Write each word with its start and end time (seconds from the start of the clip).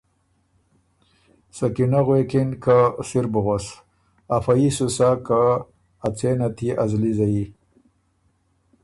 سکینۀ 1.57 2.01
غوېکِن 2.05 2.49
که 2.63 2.77
”سِر 3.07 3.25
بُو 3.31 3.39
غؤس، 3.45 3.67
افه 4.35 4.53
يي 4.59 4.69
سُو 4.75 4.87
سَۀ 4.95 5.09
که 5.25 5.41
ا 6.05 6.07
څېنت 6.17 6.57
يې 6.65 6.71
ا 6.83 6.83
زلی 6.91 7.11
زَيي“ 7.17 7.45